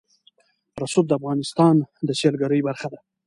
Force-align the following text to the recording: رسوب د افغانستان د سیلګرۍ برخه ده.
رسوب 0.81 1.05
د 1.07 1.11
افغانستان 1.19 1.75
د 2.07 2.09
سیلګرۍ 2.19 2.59
برخه 2.67 2.87
ده. 2.93 2.99